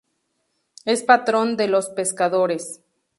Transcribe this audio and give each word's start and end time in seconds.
Es 0.83 1.03
patrón 1.03 1.57
de 1.57 1.67
los 1.67 1.89
pescadores. 1.89 2.81